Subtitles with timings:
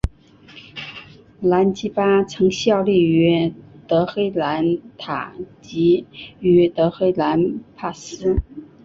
[1.41, 3.53] 兰吉巴曾效力于
[3.87, 6.07] 德黑兰塔吉
[6.39, 8.41] 于德黑兰帕斯。